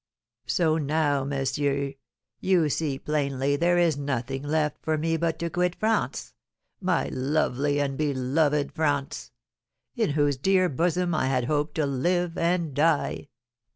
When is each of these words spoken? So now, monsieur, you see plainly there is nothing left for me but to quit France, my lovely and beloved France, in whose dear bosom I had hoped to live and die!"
So 0.47 0.79
now, 0.79 1.23
monsieur, 1.23 1.93
you 2.39 2.69
see 2.69 2.97
plainly 2.97 3.55
there 3.55 3.77
is 3.77 3.97
nothing 3.97 4.41
left 4.41 4.79
for 4.81 4.97
me 4.97 5.15
but 5.15 5.37
to 5.37 5.49
quit 5.51 5.75
France, 5.75 6.33
my 6.79 7.09
lovely 7.09 7.79
and 7.79 7.99
beloved 7.99 8.71
France, 8.73 9.29
in 9.95 10.09
whose 10.13 10.37
dear 10.37 10.69
bosom 10.69 11.13
I 11.13 11.27
had 11.27 11.45
hoped 11.45 11.75
to 11.75 11.85
live 11.85 12.35
and 12.35 12.73
die!" 12.73 13.29